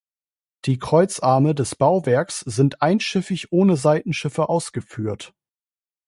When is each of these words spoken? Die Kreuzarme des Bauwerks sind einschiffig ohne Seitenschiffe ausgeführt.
Die 0.65 0.79
Kreuzarme 0.79 1.53
des 1.53 1.75
Bauwerks 1.75 2.39
sind 2.39 2.81
einschiffig 2.81 3.51
ohne 3.51 3.75
Seitenschiffe 3.77 4.49
ausgeführt. 4.49 5.31